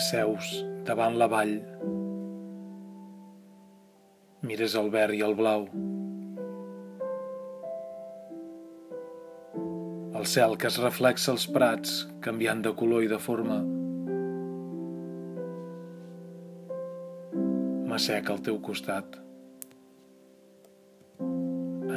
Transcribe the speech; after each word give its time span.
T'asseus 0.00 0.46
davant 0.88 1.12
la 1.20 1.26
vall. 1.28 1.50
Mires 4.48 4.76
el 4.80 4.86
verd 4.94 5.12
i 5.12 5.18
el 5.26 5.34
blau. 5.36 5.66
El 10.16 10.24
cel 10.34 10.56
que 10.62 10.70
es 10.70 10.78
reflexa 10.80 11.34
als 11.34 11.44
prats, 11.52 11.98
canviant 12.24 12.64
de 12.64 12.72
color 12.80 13.04
i 13.04 13.12
de 13.12 13.18
forma. 13.26 13.58
M'assec 17.92 18.32
al 18.32 18.40
teu 18.48 18.56
costat. 18.70 19.20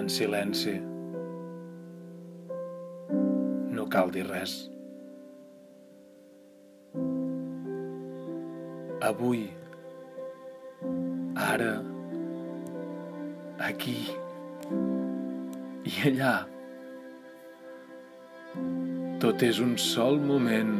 En 0.03 0.11
silenci. 0.19 0.75
No 3.79 3.87
cal 3.95 4.11
dir 4.11 4.27
res. 4.27 4.59
Avui, 9.03 9.49
ara, 11.35 11.73
aquí 13.59 13.97
i 15.83 15.93
allà. 16.07 16.33
Tot 19.23 19.43
és 19.43 19.59
un 19.63 19.75
sol 19.79 20.19
moment. 20.23 20.75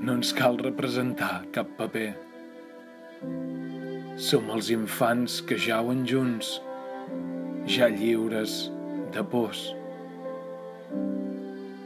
No 0.00 0.16
ens 0.16 0.32
cal 0.36 0.58
representar 0.62 1.32
cap 1.54 1.70
paper. 1.78 2.08
Som 4.30 4.50
els 4.54 4.70
infants 4.74 5.40
que 5.46 5.58
jauen 5.58 6.04
junts, 6.08 6.58
ja 7.70 7.90
lliures 7.92 8.62
de 9.14 9.24
pors 9.34 9.70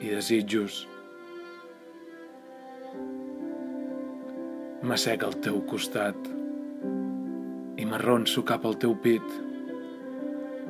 i 0.04 0.10
desitjos. 0.12 0.84
M'assec 4.84 5.22
al 5.24 5.32
teu 5.40 5.62
costat 5.64 6.26
i 7.80 7.86
m'arronso 7.88 8.42
cap 8.44 8.66
al 8.68 8.74
teu 8.82 8.92
pit. 9.00 9.24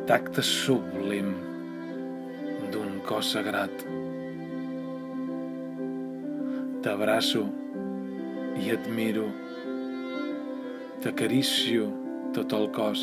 Tacte 0.06 0.44
sublim 0.46 1.32
d'un 2.70 3.00
cos 3.08 3.32
sagrat. 3.34 3.82
T'abraço 6.86 7.42
i 8.62 8.70
admiro. 8.76 9.26
T'acaricio 11.02 11.90
tot 12.38 12.54
el 12.54 12.70
cos, 12.78 13.02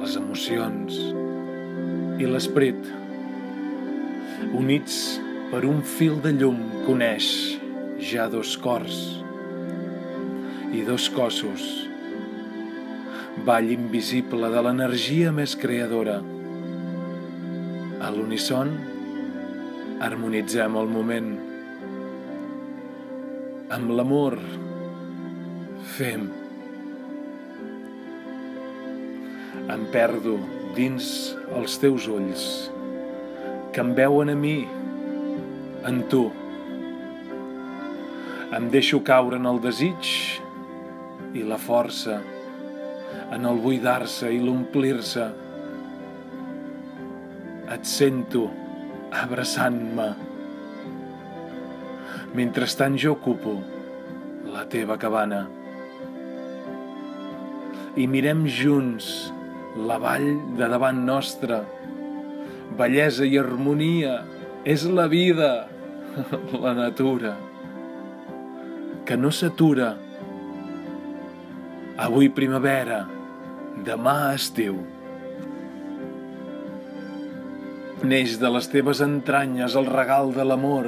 les 0.00 0.20
emocions 0.24 1.00
i 2.16 2.24
l'esperit, 2.24 2.92
units 4.64 5.00
per 5.52 5.66
un 5.68 5.84
fil 5.98 6.22
de 6.24 6.38
llum 6.40 6.70
coneix 6.88 7.59
ja 8.10 8.26
dos 8.26 8.56
cors 8.58 8.96
i 10.74 10.82
dos 10.82 11.06
cossos. 11.14 11.62
Ball 13.46 13.70
invisible 13.70 14.50
de 14.50 14.62
l'energia 14.66 15.30
més 15.34 15.54
creadora. 15.58 16.16
A 18.02 18.10
l'unisson, 18.10 18.72
harmonitzem 20.02 20.78
el 20.80 20.90
moment. 20.90 21.30
Amb 23.78 23.94
l'amor, 23.94 24.38
fem. 25.94 26.26
Em 29.70 29.88
perdo 29.94 30.36
dins 30.74 31.14
els 31.54 31.78
teus 31.78 32.10
ulls, 32.10 32.44
que 33.70 33.86
em 33.86 33.94
veuen 33.94 34.34
a 34.34 34.38
mi, 34.46 34.58
en 35.86 36.06
tu. 36.10 36.26
Em 38.50 38.64
deixo 38.66 38.98
caure 39.06 39.36
en 39.38 39.44
el 39.46 39.60
desig 39.62 40.08
i 41.38 41.42
la 41.46 41.54
força, 41.62 42.16
en 43.30 43.44
el 43.46 43.58
buidar-se 43.62 44.26
i 44.34 44.40
l'omplir-se. 44.42 45.26
Et 47.70 47.84
sento 47.86 48.48
abraçant-me. 49.14 50.06
Mentrestant 52.34 52.96
jo 52.98 53.12
ocupo 53.14 53.52
la 54.50 54.64
teva 54.72 54.96
cabana. 54.98 55.44
I 57.94 58.08
mirem 58.10 58.42
junts 58.50 59.12
la 59.78 60.00
vall 60.02 60.26
de 60.58 60.70
davant 60.74 60.98
nostra. 61.06 61.60
Bellesa 62.82 63.30
i 63.30 63.38
harmonia 63.38 64.16
és 64.66 64.88
la 64.90 65.06
vida, 65.14 65.52
la 66.66 66.74
natura 66.74 67.36
que 69.10 69.16
no 69.18 69.32
s'atura. 69.34 69.88
Avui 71.98 72.28
primavera, 72.30 73.00
demà 73.82 74.36
estiu. 74.36 74.76
Neix 78.06 78.36
de 78.38 78.52
les 78.54 78.70
teves 78.70 79.02
entranyes 79.02 79.74
el 79.82 79.90
regal 79.90 80.30
de 80.38 80.46
l'amor, 80.46 80.86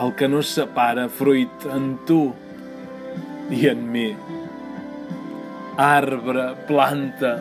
el 0.00 0.16
que 0.16 0.30
no 0.32 0.40
separa 0.40 1.10
fruit 1.20 1.68
en 1.68 1.92
tu 2.08 2.22
i 3.52 3.68
en 3.68 3.84
mi. 3.92 4.08
Arbre, 5.92 6.50
planta, 6.72 7.36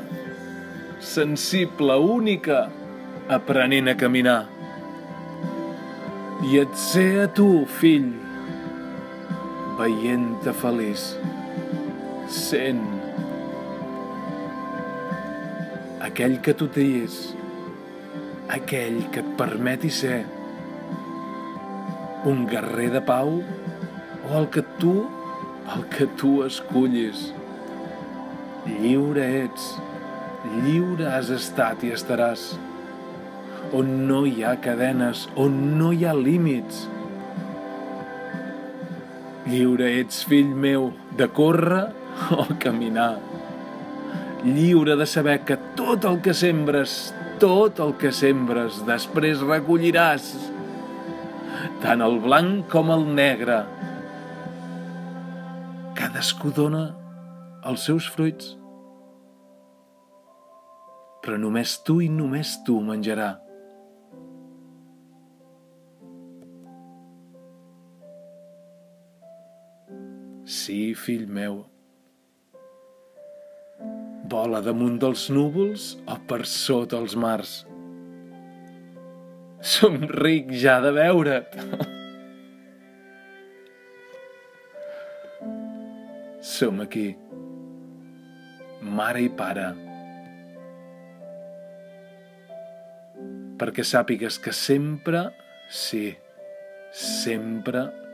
sensible, 1.00 2.02
única, 2.20 2.66
aprenent 3.32 3.96
a 3.96 4.00
caminar. 4.08 4.42
I 6.52 6.66
et 6.68 6.82
sé 6.90 7.14
a 7.24 7.32
tu, 7.32 7.54
fill, 7.80 8.18
veient-te 9.80 10.52
feliç, 10.60 11.04
sent 12.28 12.82
aquell 16.04 16.36
que 16.44 16.56
tu 16.58 16.68
tries, 16.76 17.16
aquell 18.52 19.00
que 19.14 19.24
et 19.24 19.32
permeti 19.40 19.92
ser 19.94 20.18
un 22.28 22.44
guerrer 22.50 22.90
de 22.92 23.02
pau 23.08 23.38
o 23.40 24.34
el 24.42 24.50
que 24.52 24.66
tu, 24.82 24.96
el 25.76 25.86
que 25.94 26.10
tu 26.20 26.42
escullis. 26.44 27.30
Lliure 28.68 29.26
ets, 29.46 29.72
lliure 30.66 31.08
has 31.14 31.32
estat 31.34 31.88
i 31.88 31.94
estaràs, 31.96 32.52
on 33.76 33.96
no 34.10 34.26
hi 34.28 34.44
ha 34.44 34.58
cadenes, 34.60 35.28
on 35.40 35.56
no 35.80 35.94
hi 35.96 36.04
ha 36.04 36.16
límits, 36.18 36.88
Lliure 39.50 39.88
ets, 40.00 40.22
fill 40.30 40.52
meu, 40.54 40.92
de 41.18 41.26
córrer 41.34 41.88
o 42.38 42.46
caminar. 42.62 43.18
Lliure 44.46 44.96
de 45.00 45.08
saber 45.10 45.40
que 45.48 45.58
tot 45.76 46.06
el 46.06 46.20
que 46.22 46.36
sembres, 46.38 47.14
tot 47.42 47.82
el 47.84 47.96
que 48.00 48.12
sembres, 48.16 48.84
després 48.88 49.42
recolliràs. 49.42 50.30
Tant 51.84 52.06
el 52.06 52.20
blanc 52.24 52.70
com 52.72 52.94
el 52.94 53.08
negre. 53.18 53.64
Cadascú 55.98 56.54
dona 56.56 56.86
els 57.68 57.90
seus 57.90 58.08
fruits. 58.14 58.54
Però 61.26 61.42
només 61.42 61.80
tu 61.84 62.00
i 62.06 62.08
només 62.12 62.60
tu 62.68 62.80
menjarà. 62.86 63.34
Sí, 70.50 70.96
fill 70.98 71.28
meu. 71.30 71.60
Vola 74.34 74.64
damunt 74.66 74.96
dels 75.02 75.28
núvols 75.30 75.92
o 76.10 76.16
per 76.32 76.40
sota 76.50 76.98
els 76.98 77.14
mars. 77.14 77.52
Som 79.62 80.00
ric 80.10 80.50
ja 80.64 80.80
de 80.82 80.90
veure't. 80.96 81.54
Som 86.56 86.82
aquí, 86.82 87.06
mare 88.82 89.22
i 89.22 89.30
pare, 89.30 89.70
perquè 93.62 93.86
sàpigues 93.86 94.42
que 94.42 94.56
sempre, 94.56 95.28
sí, 95.70 96.08
sempre 96.90 98.09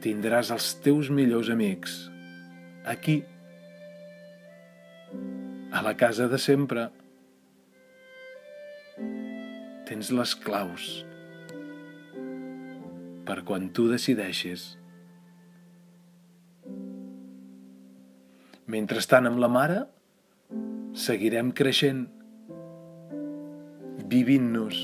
tindràs 0.00 0.50
els 0.54 0.72
teus 0.84 1.10
millors 1.12 1.50
amics 1.52 2.00
aquí, 2.88 3.20
a 5.72 5.82
la 5.82 5.94
casa 5.94 6.28
de 6.28 6.38
sempre. 6.40 6.88
Tens 9.90 10.10
les 10.14 10.34
claus 10.38 10.90
per 13.26 13.40
quan 13.46 13.68
tu 13.74 13.86
decideixis. 13.90 14.72
Mentrestant, 18.70 19.26
amb 19.26 19.38
la 19.42 19.50
mare, 19.50 19.80
seguirem 20.94 21.50
creixent, 21.54 22.04
vivint-nos 24.10 24.78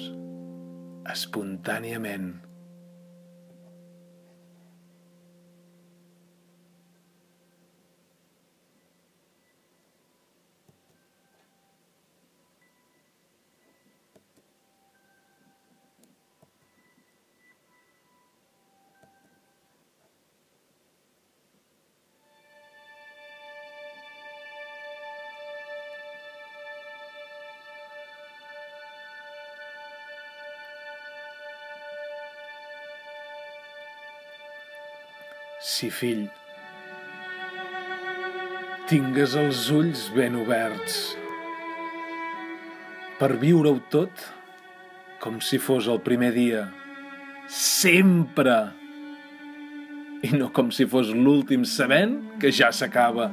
espontàniament 1.10 2.45
Sí, 35.66 35.88
fill. 35.90 36.26
Tingues 38.86 39.32
els 39.34 39.64
ulls 39.74 40.04
ben 40.14 40.36
oberts 40.38 41.16
per 43.16 43.32
viure-ho 43.40 43.80
tot 43.90 44.22
com 45.22 45.40
si 45.40 45.58
fos 45.58 45.88
el 45.88 46.02
primer 46.04 46.30
dia. 46.36 46.66
Sempre! 47.48 48.56
I 50.26 50.30
no 50.36 50.50
com 50.52 50.70
si 50.74 50.86
fos 50.90 51.10
l'últim 51.14 51.64
sabent 51.68 52.18
que 52.42 52.52
ja 52.52 52.70
s'acaba. 52.74 53.30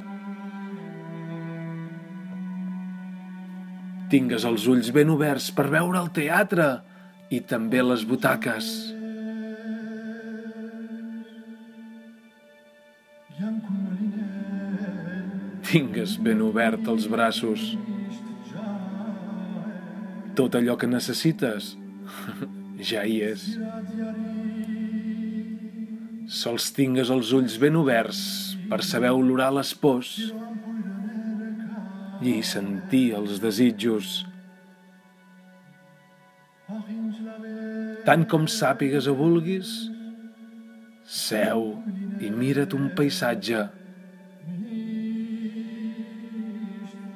Tingues 4.14 4.46
els 4.46 4.66
ulls 4.70 4.90
ben 4.96 5.12
oberts 5.14 5.52
per 5.54 5.70
veure 5.74 6.00
el 6.02 6.12
teatre 6.16 6.72
i 7.34 7.44
també 7.46 7.82
les 7.84 8.08
butaques. 8.08 8.93
Tingues 15.70 16.18
ben 16.22 16.42
obert 16.46 16.88
els 16.92 17.08
braços. 17.10 17.74
Tot 20.38 20.58
allò 20.58 20.76
que 20.78 20.90
necessites 20.90 21.74
ja 22.90 23.06
hi 23.06 23.22
és. 23.26 23.46
Sols 26.34 26.70
tingues 26.76 27.10
els 27.14 27.32
ulls 27.36 27.58
ben 27.62 27.78
oberts 27.78 28.22
per 28.70 28.82
saber 28.86 29.12
olorar 29.14 29.52
les 29.54 29.74
pors 29.78 30.14
i 32.24 32.38
sentir 32.48 33.12
els 33.18 33.42
desitjos. 33.44 34.22
Tant 38.08 38.24
com 38.30 38.48
sàpigues 38.52 39.10
o 39.12 39.16
vulguis, 39.20 39.74
seu 41.06 41.70
i 42.24 42.30
mira't 42.32 42.74
un 42.78 42.90
paisatge. 42.96 43.64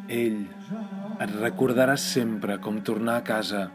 Ell 0.08 0.44
et 1.24 1.32
recordarà 1.42 1.98
sempre 1.98 2.58
com 2.64 2.80
tornar 2.82 3.18
a 3.20 3.26
casa. 3.32 3.68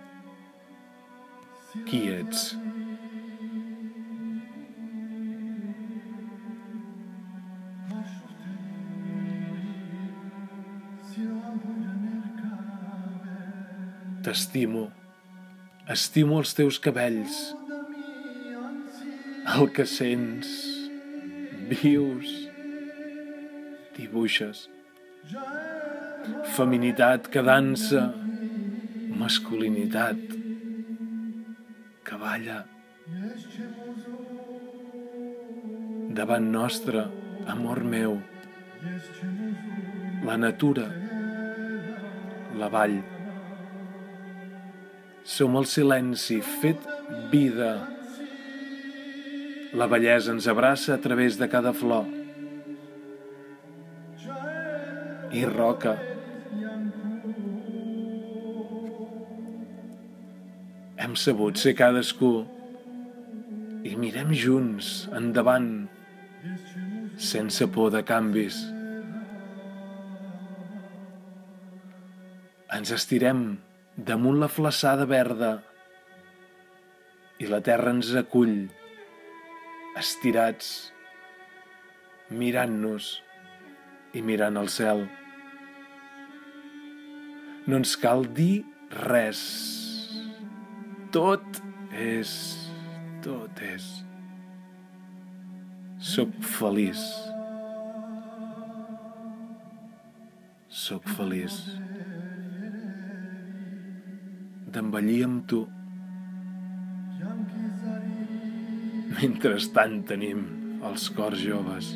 Qui 1.88 2.06
ets? 2.12 2.52
T'estimo. 14.22 14.86
Estimo 15.90 16.38
els 16.38 16.54
teus 16.54 16.78
cabells. 16.78 17.40
El 19.52 19.66
que 19.76 19.84
sents, 19.84 20.48
vius, 21.68 22.30
dibuixes. 23.96 24.62
Feminitat 26.56 27.28
que 27.34 27.42
dansa, 27.44 28.06
masculinitat 29.20 30.22
que 32.08 32.20
balla. 32.24 32.62
Davant 36.22 36.48
nostre, 36.56 37.04
amor 37.56 37.84
meu, 37.84 38.18
la 40.24 40.36
natura, 40.40 40.88
la 42.56 42.72
vall. 42.72 43.00
Som 45.36 45.60
el 45.60 45.68
silenci 45.76 46.40
fet 46.62 46.88
vida. 47.34 47.74
La 49.72 49.86
bellesa 49.88 50.34
ens 50.34 50.44
abraça 50.52 50.92
a 50.94 51.00
través 51.00 51.38
de 51.40 51.46
cada 51.48 51.72
flor. 51.72 52.04
I 55.32 55.44
roca. 55.48 55.94
Hem 61.00 61.16
sabut 61.16 61.56
ser 61.56 61.72
cadascú 61.78 62.34
i 63.88 63.94
mirem 63.96 64.34
junts, 64.36 64.90
endavant, 65.16 65.70
sense 67.16 67.70
por 67.72 67.88
de 67.96 68.04
canvis. 68.04 68.60
Ens 72.76 72.92
estirem 72.92 73.42
damunt 73.96 74.36
la 74.44 74.52
flaçada 74.52 75.08
verda 75.08 75.56
i 77.40 77.48
la 77.48 77.64
terra 77.64 77.96
ens 77.96 78.12
acull, 78.20 78.68
estirats, 79.98 80.92
mirant-nos 82.32 83.08
i 84.16 84.22
mirant 84.24 84.58
el 84.60 84.70
cel. 84.72 85.04
No 87.66 87.78
ens 87.80 87.94
cal 88.00 88.26
dir 88.38 88.64
res. 89.12 89.42
Tot 91.12 91.60
és, 91.92 92.32
tot 93.24 93.62
és. 93.68 93.88
Soc 96.12 96.34
feliç. 96.56 97.04
Soc 100.82 101.06
feliç 101.18 101.60
d'envellir 104.72 105.24
amb 105.26 105.46
tu. 105.48 105.62
Mentrestant 109.22 110.00
tenim 110.08 110.40
els 110.88 111.04
cors 111.14 111.38
joves. 111.46 111.92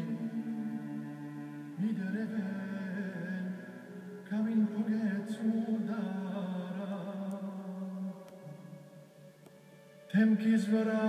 Temkiz 10.13 10.69
vera 10.71 11.01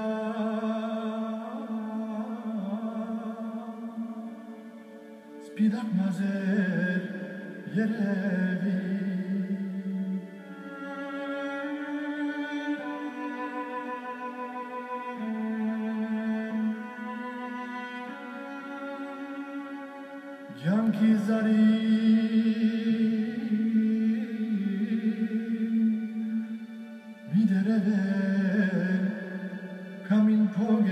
Spidak 5.45 5.93
mazer 6.01 7.01
yerevi 7.77 8.76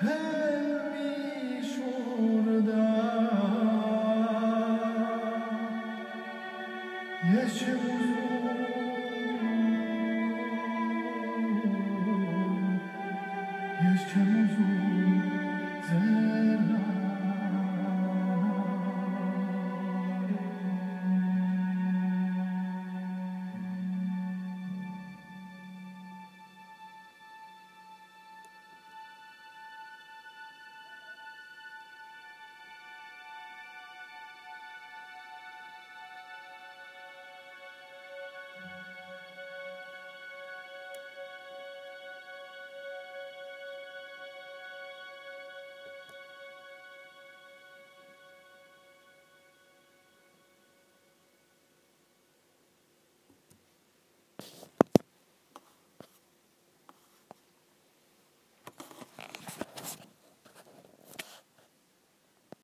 Hey! 0.00 0.49